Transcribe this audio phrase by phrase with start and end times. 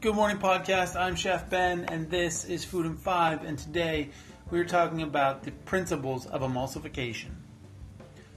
[0.00, 0.94] Good morning, podcast.
[0.94, 3.44] I'm Chef Ben, and this is Food in Five.
[3.44, 4.10] And today
[4.48, 7.30] we're talking about the principles of emulsification.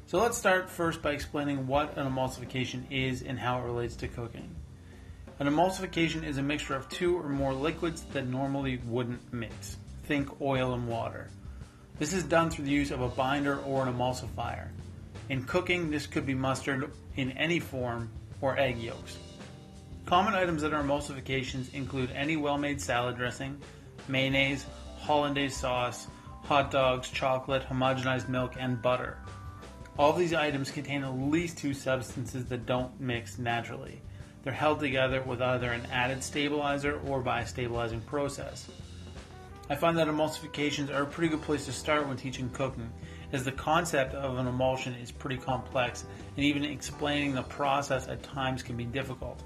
[0.08, 4.08] So let's start first by explaining what an emulsification is and how it relates to
[4.08, 4.56] cooking.
[5.38, 9.78] An emulsification is a mixture of two or more liquids that normally wouldn't mix.
[10.06, 11.30] Think oil and water.
[12.00, 14.70] This is done through the use of a binder or an emulsifier.
[15.30, 18.10] In cooking, this could be mustard in any form
[18.42, 19.16] or egg yolks.
[20.06, 23.58] Common items that are emulsifications include any well-made salad dressing,
[24.08, 24.66] mayonnaise,
[25.00, 26.08] hollandaise sauce,
[26.44, 29.18] hot dogs, chocolate, homogenized milk, and butter.
[29.98, 34.02] All these items contain at least two substances that don't mix naturally.
[34.44, 38.68] They're held together with either an added stabilizer or by a stabilizing process.
[39.70, 42.92] I find that emulsifications are a pretty good place to start when teaching cooking,
[43.32, 46.04] as the concept of an emulsion is pretty complex,
[46.36, 49.42] and even explaining the process at times can be difficult.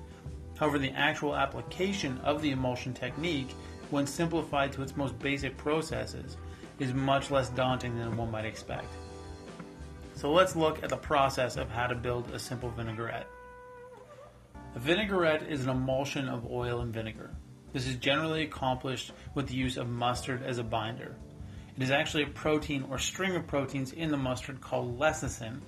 [0.58, 3.54] However, the actual application of the emulsion technique,
[3.90, 6.38] when simplified to its most basic processes,
[6.80, 8.88] is much less daunting than one might expect.
[10.14, 13.28] So let's look at the process of how to build a simple vinaigrette.
[14.76, 17.32] A vinaigrette is an emulsion of oil and vinegar.
[17.74, 21.16] This is generally accomplished with the use of mustard as a binder.
[21.76, 25.60] It is actually a protein or string of proteins in the mustard called lecithin,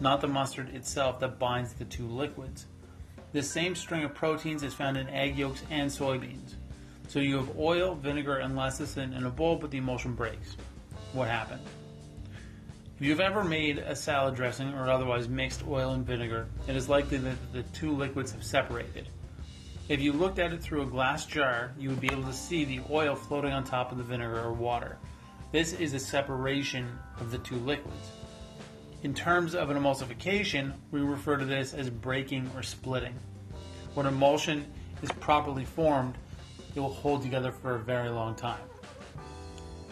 [0.00, 2.66] not the mustard itself that binds the two liquids.
[3.32, 6.54] This same string of proteins is found in egg yolks and soybeans.
[7.08, 10.56] So you have oil, vinegar, and lecithin in a bowl, but the emulsion breaks.
[11.12, 11.62] What happened?
[12.98, 16.88] If you've ever made a salad dressing or otherwise mixed oil and vinegar, it is
[16.88, 19.08] likely that the two liquids have separated.
[19.88, 22.64] If you looked at it through a glass jar, you would be able to see
[22.64, 24.98] the oil floating on top of the vinegar or water.
[25.50, 28.10] This is a separation of the two liquids.
[29.02, 33.14] In terms of an emulsification, we refer to this as breaking or splitting.
[33.94, 34.66] When emulsion
[35.02, 36.16] is properly formed,
[36.74, 38.60] it will hold together for a very long time.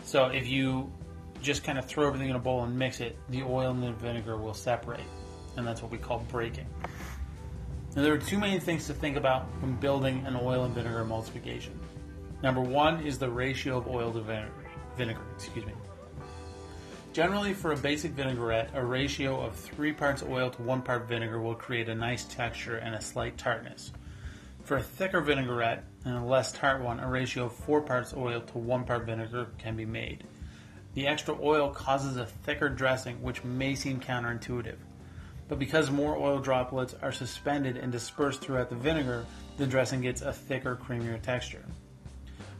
[0.05, 0.93] So if you
[1.41, 3.93] just kind of throw everything in a bowl and mix it, the oil and the
[3.93, 5.01] vinegar will separate.
[5.57, 6.67] And that's what we call breaking.
[7.97, 11.03] Now, there are two main things to think about when building an oil and vinegar
[11.03, 11.73] emulsification.
[12.43, 14.53] Number one is the ratio of oil to vinegar.
[14.97, 15.73] vinegar excuse me.
[17.13, 21.41] Generally, for a basic vinaigrette, a ratio of 3 parts oil to 1 part vinegar
[21.41, 23.93] will create a nice texture and a slight tartness.
[24.63, 28.43] For a thicker vinaigrette and a less tart one, a ratio of 4 parts oil
[28.43, 30.25] to 1 part vinegar can be made.
[30.95, 34.77] The extra oil causes a thicker dressing, which may seem counterintuitive.
[35.49, 39.25] But because more oil droplets are suspended and dispersed throughout the vinegar,
[39.57, 41.65] the dressing gets a thicker, creamier texture.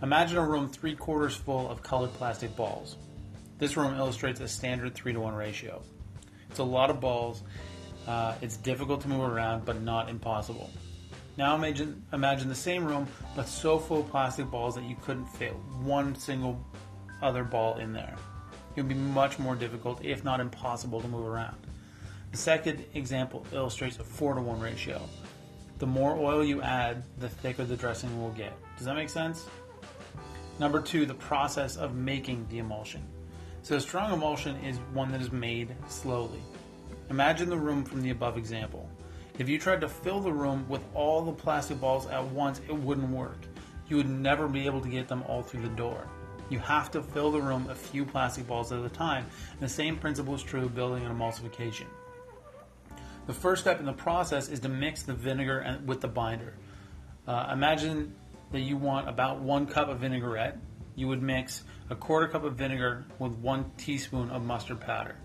[0.03, 2.97] Imagine a room three quarters full of colored plastic balls.
[3.59, 5.83] This room illustrates a standard 3 to 1 ratio.
[6.49, 7.43] It's a lot of balls.
[8.07, 10.71] Uh, it's difficult to move around, but not impossible.
[11.37, 15.27] Now imagine, imagine the same room, but so full of plastic balls that you couldn't
[15.27, 15.53] fit
[15.83, 16.65] one single
[17.21, 18.15] other ball in there.
[18.77, 21.57] It would be much more difficult, if not impossible, to move around.
[22.31, 25.03] The second example illustrates a 4 to 1 ratio.
[25.79, 28.53] The more oil you add, the thicker the dressing will get.
[28.77, 29.47] Does that make sense?
[30.61, 33.03] Number two, the process of making the emulsion.
[33.63, 36.41] So a strong emulsion is one that is made slowly.
[37.11, 38.89] Imagine the room from the above example.
[39.39, 42.75] If you tried to fill the room with all the plastic balls at once, it
[42.75, 43.39] wouldn't work.
[43.89, 46.07] You would never be able to get them all through the door.
[46.51, 49.27] You have to fill the room a few plastic balls at a time.
[49.53, 51.87] And the same principle is true building an emulsification.
[53.27, 56.55] The first step in the process is to mix the vinegar with the binder.
[57.27, 58.15] Uh, imagine
[58.53, 60.57] that you want about one cup of vinaigrette.
[60.95, 65.17] You would mix a quarter cup of vinegar with one teaspoon of mustard powder.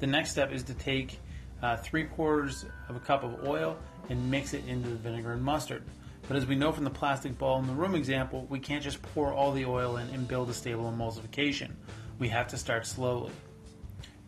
[0.00, 1.18] The next step is to take
[1.62, 5.42] uh, three quarters of a cup of oil and mix it into the vinegar and
[5.42, 5.82] mustard.
[6.28, 9.00] But as we know from the plastic ball in the room example, we can't just
[9.02, 11.70] pour all the oil in and build a stable emulsification.
[12.18, 13.32] We have to start slowly.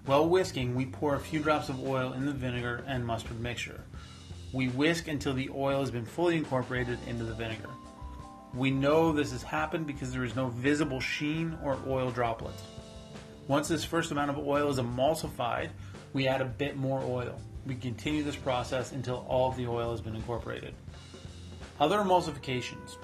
[0.07, 3.85] While whisking, we pour a few drops of oil in the vinegar and mustard mixture.
[4.53, 7.69] We whisk until the oil has been fully incorporated into the vinegar.
[8.55, 12.63] We know this has happened because there is no visible sheen or oil droplets.
[13.49, 15.71] Once this first amount of oil is emulsified,
[16.13, 17.41] we add a bit more oil.
[17.67, 20.75] We continue this process until all of the oil has been incorporated.
[21.81, 22.97] Other emulsifications.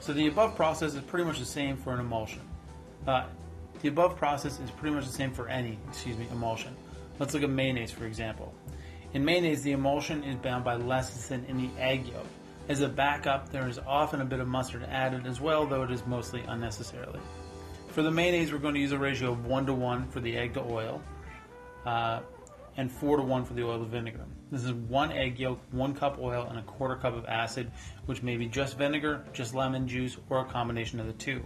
[0.00, 2.42] So the above process is pretty much the same for an emulsion.
[3.06, 3.26] Uh,
[3.80, 6.76] the above process is pretty much the same for any, excuse me, emulsion.
[7.18, 8.54] Let's look at mayonnaise for example.
[9.14, 12.26] In mayonnaise, the emulsion is bound by lecithin in the egg yolk.
[12.68, 15.90] As a backup, there is often a bit of mustard added as well, though it
[15.90, 17.20] is mostly unnecessarily.
[17.88, 20.36] For the mayonnaise, we're going to use a ratio of 1 to 1 for the
[20.36, 21.02] egg to oil.
[21.84, 22.20] Uh,
[22.76, 24.24] and 4 to 1 for the oil to vinegar.
[24.50, 27.70] This is one egg yolk, one cup oil, and a quarter cup of acid,
[28.06, 31.42] which may be just vinegar, just lemon juice, or a combination of the two.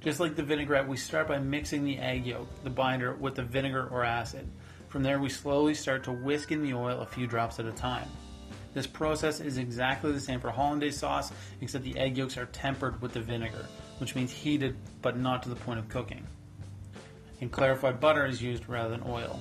[0.00, 3.42] Just like the vinaigrette, we start by mixing the egg yolk, the binder, with the
[3.42, 4.48] vinegar or acid.
[4.88, 7.72] From there, we slowly start to whisk in the oil a few drops at a
[7.72, 8.08] time.
[8.76, 11.32] This process is exactly the same for hollandaise sauce,
[11.62, 13.64] except the egg yolks are tempered with the vinegar,
[13.96, 16.26] which means heated but not to the point of cooking.
[17.40, 19.40] And clarified butter is used rather than oil.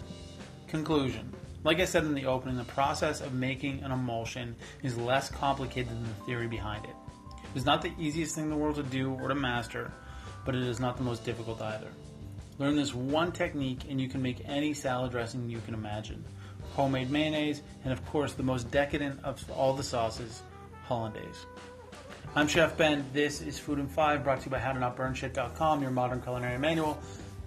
[0.69, 1.33] Conclusion
[1.65, 5.89] Like I said in the opening, the process of making an emulsion is less complicated
[5.89, 6.95] than the theory behind it.
[7.55, 9.91] It's not the easiest thing in the world to do or to master,
[10.45, 11.89] but it is not the most difficult either.
[12.57, 16.23] Learn this one technique and you can make any salad dressing you can imagine.
[16.75, 20.41] Homemade mayonnaise, and of course the most decadent of all the sauces,
[20.83, 21.45] hollandaise.
[22.35, 23.05] I'm Chef Ben.
[23.13, 26.99] This is Food in 5 brought to you by HowToNotBurnShit.com, your modern culinary manual.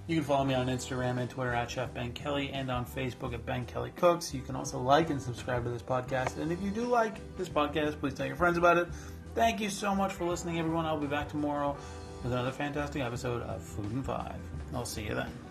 [0.06, 3.34] You can follow me on Instagram and Twitter at Chef Ben Kelly and on Facebook
[3.34, 4.32] at Ben Kelly Cooks.
[4.32, 6.38] You can also like and subscribe to this podcast.
[6.38, 8.88] And if you do like this podcast, please tell your friends about it.
[9.34, 10.86] Thank you so much for listening, everyone.
[10.86, 11.76] I'll be back tomorrow
[12.22, 14.34] with another fantastic episode of Food in 5.
[14.72, 15.47] I'll see you then.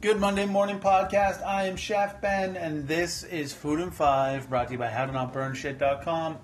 [0.00, 1.44] Good Monday morning podcast.
[1.44, 6.38] I am Chef Ben, and this is Food in 5, brought to you by HowToNotBurnShit.com,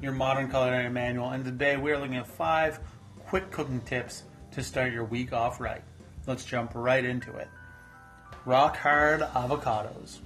[0.00, 1.28] your modern culinary manual.
[1.28, 2.80] And today we are looking at five
[3.26, 4.22] quick cooking tips
[4.52, 5.82] to start your week off right.
[6.26, 7.48] Let's jump right into it.
[8.46, 10.20] Rock hard avocados.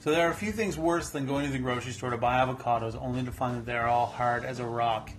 [0.00, 2.42] So there are a few things worse than going to the grocery store to buy
[2.42, 5.10] avocados only to find that they are all hard as a rock.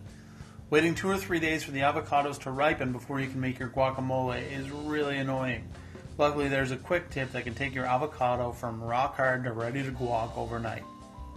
[0.71, 3.69] Waiting two or three days for the avocados to ripen before you can make your
[3.69, 5.69] guacamole is really annoying.
[6.17, 9.83] Luckily, there's a quick tip that can take your avocado from rock hard to ready
[9.83, 10.83] to guac overnight.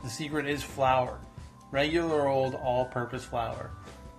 [0.04, 1.18] The secret is flour.
[1.70, 3.70] Regular old all-purpose flour.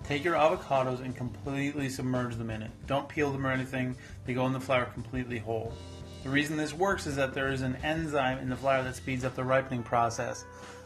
[0.03, 2.71] Take your avocados and completely submerge them in it.
[2.87, 3.95] Don't peel them or anything,
[4.25, 5.73] they go in the flour completely whole.
[6.23, 9.23] The reason this works is that there is an enzyme in the flour that speeds
[9.25, 10.43] up the ripening process.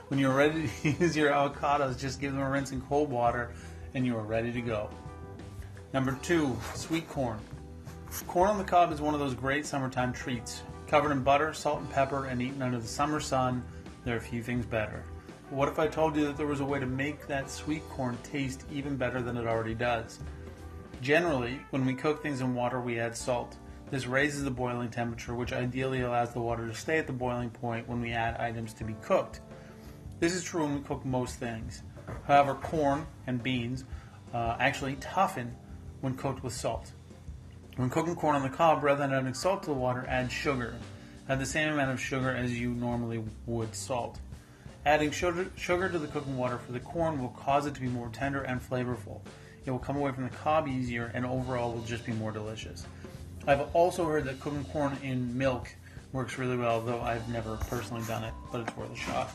[0.09, 3.51] When you're ready to use your avocados, just give them a rinse in cold water
[3.93, 4.89] and you are ready to go.
[5.93, 7.39] Number two, sweet corn.
[8.19, 10.63] Corn on the cob is one of those great summertime treats.
[10.87, 13.63] Covered in butter, salt, and pepper, and eaten under the summer sun,
[14.03, 15.03] there are few things better.
[15.49, 18.17] What if I told you that there was a way to make that sweet corn
[18.23, 20.19] taste even better than it already does?
[21.01, 23.55] Generally, when we cook things in water, we add salt.
[23.89, 27.49] This raises the boiling temperature, which ideally allows the water to stay at the boiling
[27.49, 29.39] point when we add items to be cooked.
[30.19, 31.83] This is true when we cook most things.
[32.27, 33.85] However, corn and beans
[34.33, 35.55] uh, actually toughen
[36.01, 36.91] when cooked with salt.
[37.77, 40.75] When cooking corn on the cob, rather than adding salt to the water, add sugar.
[41.29, 44.19] Add the same amount of sugar as you normally would salt.
[44.85, 48.09] Adding sugar, to the cooking water for the corn will cause it to be more
[48.09, 49.21] tender and flavorful.
[49.63, 52.85] It will come away from the cob easier and overall will just be more delicious.
[53.47, 55.69] I've also heard that cooking corn in milk
[56.11, 59.31] works really well, though I've never personally done it, but it's worth a shot.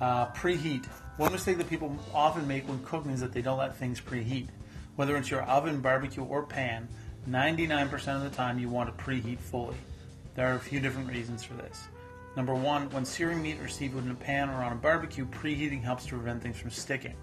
[0.00, 0.86] Uh, preheat.
[1.16, 4.48] One mistake that people often make when cooking is that they don't let things preheat.
[4.98, 6.88] Whether it's your oven, barbecue, or pan,
[7.30, 9.76] 99% of the time you want to preheat fully.
[10.34, 11.86] There are a few different reasons for this.
[12.36, 15.84] Number one, when searing meat or seafood in a pan or on a barbecue, preheating
[15.84, 17.14] helps to prevent things from sticking.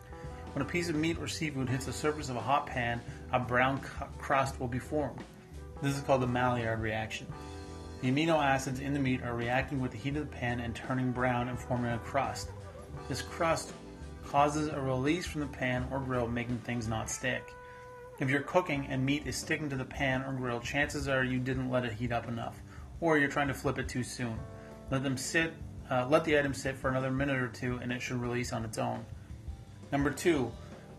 [0.53, 3.01] When a piece of meat or seafood hits the surface of a hot pan,
[3.33, 3.81] a brown
[4.19, 5.21] crust will be formed.
[5.81, 7.27] This is called the Maillard reaction.
[7.99, 10.73] The amino acids in the meat are reacting with the heat of the pan and
[10.73, 12.51] turning brown and forming a crust.
[13.09, 13.73] This crust
[14.25, 17.53] causes a release from the pan or grill, making things not stick.
[18.17, 21.37] If you're cooking and meat is sticking to the pan or grill, chances are you
[21.37, 22.55] didn't let it heat up enough,
[23.01, 24.39] or you're trying to flip it too soon.
[24.89, 25.53] Let them sit.
[25.91, 28.63] Uh, let the item sit for another minute or two, and it should release on
[28.63, 29.05] its own.
[29.91, 30.49] Number two,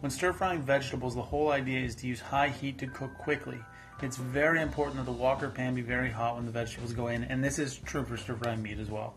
[0.00, 3.58] when stir frying vegetables, the whole idea is to use high heat to cook quickly.
[4.02, 7.24] It's very important that the wok pan be very hot when the vegetables go in,
[7.24, 9.14] and this is true for stir frying meat as well.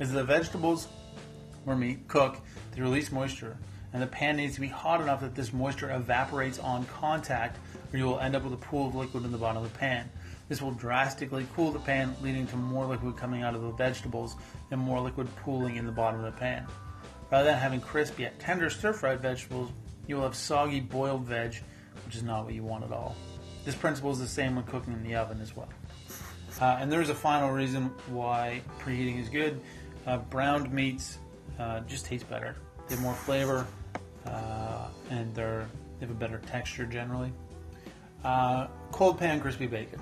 [0.00, 0.88] As the vegetables
[1.64, 2.38] or meat cook,
[2.72, 3.56] they release moisture,
[3.92, 7.58] and the pan needs to be hot enough that this moisture evaporates on contact,
[7.92, 9.78] or you will end up with a pool of liquid in the bottom of the
[9.78, 10.08] pan.
[10.48, 14.36] This will drastically cool the pan, leading to more liquid coming out of the vegetables
[14.70, 16.66] and more liquid pooling in the bottom of the pan.
[17.30, 19.70] Rather than having crisp yet tender stir fried vegetables,
[20.06, 21.54] you will have soggy boiled veg,
[22.04, 23.14] which is not what you want at all.
[23.64, 25.68] This principle is the same when cooking in the oven as well.
[26.60, 29.60] Uh, and there's a final reason why preheating is good.
[30.06, 31.18] Uh, browned meats
[31.58, 32.56] uh, just taste better.
[32.88, 33.66] They have more flavor,
[34.26, 37.32] uh, and they're, they have a better texture generally.
[38.24, 40.00] Uh, cold pan crispy bacon.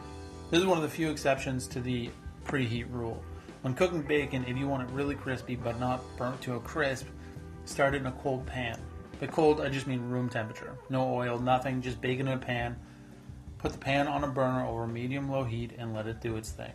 [0.51, 2.11] This is one of the few exceptions to the
[2.45, 3.23] preheat rule.
[3.63, 7.07] When cooking bacon, if you want it really crispy but not burnt to a crisp,
[7.65, 8.79] start it in a cold pan.
[9.21, 10.77] By cold, I just mean room temperature.
[10.91, 12.77] No oil, nothing, just bacon in a pan
[13.59, 16.51] Put the pan on a burner over medium low heat and let it do its
[16.51, 16.73] thing.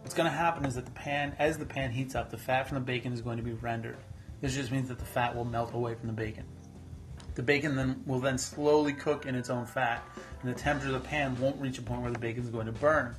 [0.00, 2.66] What's going to happen is that the pan, as the pan heats up, the fat
[2.66, 3.98] from the bacon is going to be rendered.
[4.42, 6.44] This just means that the fat will melt away from the bacon.
[7.36, 10.04] The bacon then will then slowly cook in its own fat,
[10.42, 12.66] and the temperature of the pan won't reach a point where the bacon is going
[12.66, 13.14] to burn.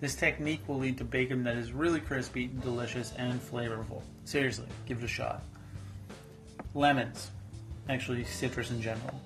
[0.00, 4.02] This technique will lead to bacon that is really crispy, delicious, and flavorful.
[4.24, 5.42] Seriously, give it a shot.
[6.74, 7.30] Lemons,
[7.88, 9.20] actually citrus in general.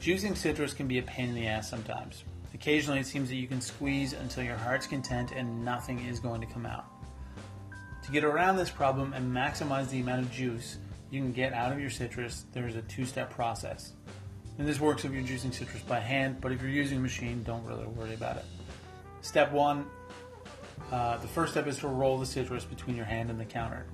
[0.00, 2.24] Juicing citrus can be a pain in the ass sometimes.
[2.54, 6.40] Occasionally, it seems that you can squeeze until your heart's content and nothing is going
[6.40, 6.86] to come out.
[8.10, 10.78] To get around this problem and maximize the amount of juice
[11.12, 13.92] you can get out of your citrus, there is a two step process.
[14.58, 17.44] And this works if you're juicing citrus by hand, but if you're using a machine,
[17.44, 18.44] don't really worry about it.
[19.20, 19.86] Step one
[20.90, 23.86] uh, the first step is to roll the citrus between your hand and the counter.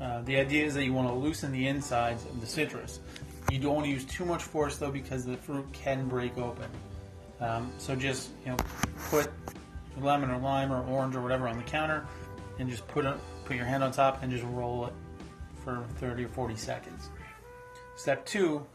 [0.00, 2.98] Uh, the idea is that you want to loosen the insides of the citrus.
[3.52, 6.68] You don't want to use too much force though because the fruit can break open.
[7.40, 8.56] Um, so just you know
[9.08, 9.30] put
[10.00, 12.04] lemon or lime or orange or whatever on the counter
[12.58, 14.92] and just put a, put your hand on top and just roll it
[15.64, 17.10] for 30 or 40 seconds.
[17.96, 18.66] Step two,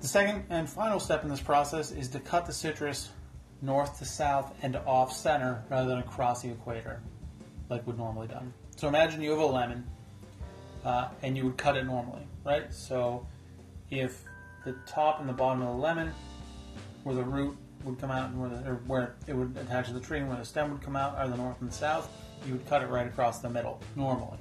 [0.00, 3.10] the second and final step in this process is to cut the citrus
[3.60, 7.00] north to south and off center rather than across the equator
[7.68, 8.52] like would normally done.
[8.76, 9.86] So imagine you have a lemon
[10.84, 12.72] uh, and you would cut it normally, right?
[12.72, 13.26] So
[13.90, 14.24] if
[14.64, 16.12] the top and the bottom of the lemon,
[17.04, 20.00] where the root would come out and where, the, where it would attach to the
[20.00, 22.08] tree and where the stem would come out are the north and the south,
[22.46, 24.38] you would cut it right across the middle normally.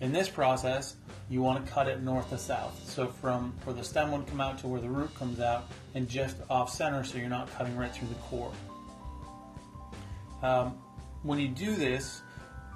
[0.00, 0.96] In this process,
[1.30, 2.88] you want to cut it north to south.
[2.88, 6.08] So from where the stem would come out to where the root comes out and
[6.08, 8.52] just off center so you're not cutting right through the core.
[10.42, 10.76] Um,
[11.22, 12.22] when you do this,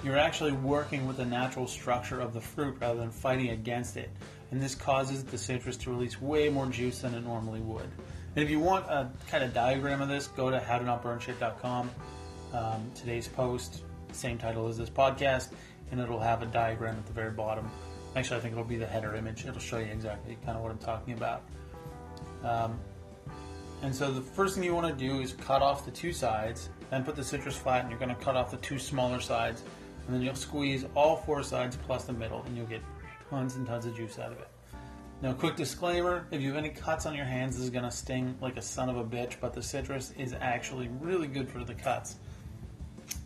[0.02, 4.10] you're actually working with the natural structure of the fruit rather than fighting against it.
[4.50, 7.90] And this causes the citrus to release way more juice than it normally would.
[8.34, 11.90] And if you want a kind of diagram of this, go to howtonotburnshit.com.
[12.54, 13.82] Um, today's post,
[14.14, 15.48] same title as this podcast,
[15.90, 17.70] and it'll have a diagram at the very bottom.
[18.16, 19.44] Actually, I think it'll be the header image.
[19.46, 21.42] It'll show you exactly kind of what I'm talking about.
[22.42, 22.78] Um,
[23.82, 26.68] and so the first thing you want to do is cut off the two sides,
[26.90, 29.62] then put the citrus flat, and you're going to cut off the two smaller sides,
[30.06, 32.82] and then you'll squeeze all four sides plus the middle, and you'll get
[33.30, 34.48] tons and tons of juice out of it.
[35.20, 37.90] Now, quick disclaimer if you have any cuts on your hands, this is going to
[37.90, 41.62] sting like a son of a bitch, but the citrus is actually really good for
[41.64, 42.16] the cuts.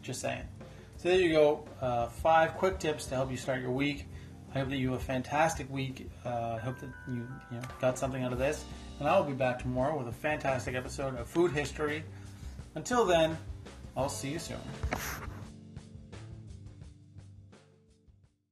[0.02, 0.44] Just saying.
[1.02, 1.64] So there you go.
[1.80, 4.06] Uh, five quick tips to help you start your week.
[4.54, 6.08] I hope that you have a fantastic week.
[6.24, 8.64] Uh, I hope that you, you know, got something out of this.
[9.00, 12.04] And I will be back tomorrow with a fantastic episode of Food History.
[12.76, 13.36] Until then,
[13.96, 14.58] I'll see you soon.